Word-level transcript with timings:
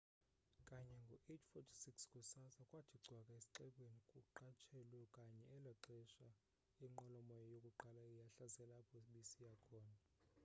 kanye 0.67 0.95
ngo 1.03 1.15
8:46 1.35 2.03
kusasa 2.11 2.61
kwathi 2.69 2.95
cwaka 3.05 3.31
esxekweni 3.39 3.99
kuqatshelwa 4.11 5.01
kanye 5.15 5.43
elaxesha 5.57 6.27
inqwelo 6.85 7.19
moya 7.27 7.45
yokuqala 7.53 8.03
yahlasela 8.17 8.73
apho 8.81 8.97
bisiya 9.09 9.51
khona 9.65 9.95